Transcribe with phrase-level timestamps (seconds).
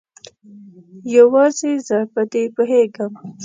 [1.17, 3.13] یوازې زه په دې پوهیږم